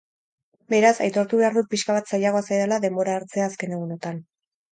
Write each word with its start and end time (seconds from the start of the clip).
Beraz, 0.73 0.93
aitortu 1.07 1.41
behar 1.41 1.57
dut 1.59 1.69
pixka 1.73 1.97
bat 1.99 2.09
zailagoa 2.15 2.41
zaidala 2.47 2.81
denbora 2.87 3.15
hartzea 3.19 3.47
azken 3.53 3.79
egunotan. 3.81 4.19